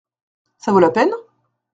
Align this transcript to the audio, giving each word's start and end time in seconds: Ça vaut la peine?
Ça 0.57 0.71
vaut 0.71 0.79
la 0.79 0.89
peine? 0.89 1.11